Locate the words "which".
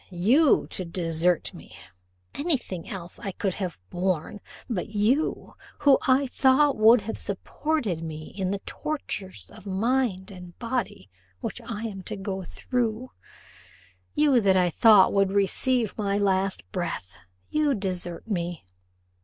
11.41-11.61